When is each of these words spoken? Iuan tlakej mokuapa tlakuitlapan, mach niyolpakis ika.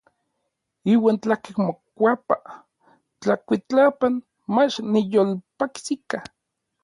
Iuan 0.93 1.17
tlakej 1.23 1.55
mokuapa 1.65 2.35
tlakuitlapan, 3.21 4.13
mach 4.53 4.75
niyolpakis 4.91 5.87
ika. 5.95 6.19